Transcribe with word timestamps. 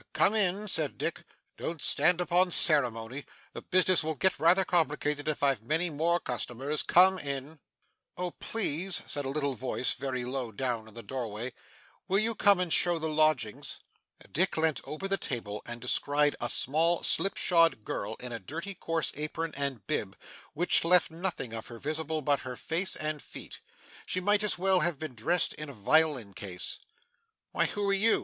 'Come 0.13 0.33
in!' 0.33 0.67
said 0.67 0.97
Dick. 0.97 1.23
'Don't 1.57 1.79
stand 1.79 2.19
upon 2.21 2.49
ceremony. 2.49 3.23
The 3.53 3.61
business 3.61 4.03
will 4.03 4.15
get 4.15 4.39
rather 4.39 4.65
complicated 4.65 5.27
if 5.27 5.43
I've 5.43 5.61
many 5.61 5.91
more 5.91 6.19
customers. 6.19 6.81
Come 6.81 7.19
in!' 7.19 7.59
'Oh, 8.17 8.31
please,' 8.31 9.03
said 9.05 9.25
a 9.25 9.29
little 9.29 9.53
voice 9.53 9.93
very 9.93 10.25
low 10.25 10.51
down 10.51 10.87
in 10.87 10.95
the 10.95 11.03
doorway, 11.03 11.53
'will 12.07 12.17
you 12.17 12.33
come 12.33 12.59
and 12.59 12.73
show 12.73 12.97
the 12.97 13.09
lodgings?' 13.09 13.77
Dick 14.31 14.57
leant 14.57 14.81
over 14.85 15.07
the 15.07 15.17
table, 15.19 15.61
and 15.67 15.79
descried 15.79 16.35
a 16.41 16.49
small 16.49 17.03
slipshod 17.03 17.83
girl 17.85 18.15
in 18.19 18.31
a 18.31 18.39
dirty 18.39 18.73
coarse 18.73 19.11
apron 19.17 19.53
and 19.55 19.85
bib, 19.85 20.17
which 20.55 20.83
left 20.83 21.11
nothing 21.11 21.53
of 21.53 21.67
her 21.67 21.77
visible 21.77 22.23
but 22.23 22.39
her 22.39 22.55
face 22.55 22.95
and 22.95 23.21
feet. 23.21 23.59
She 24.07 24.19
might 24.19 24.41
as 24.41 24.57
well 24.57 24.79
have 24.79 24.97
been 24.97 25.13
dressed 25.13 25.53
in 25.53 25.69
a 25.69 25.73
violin 25.73 26.33
case. 26.33 26.79
'Why, 27.51 27.67
who 27.67 27.87
are 27.87 27.93
you? 27.93 28.19